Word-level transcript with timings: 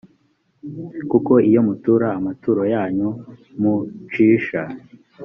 kuko 1.11 1.33
iyo 1.49 1.61
mutura 1.67 2.07
amaturo 2.17 2.61
yanyu 2.73 3.09
mucisha 3.61 4.61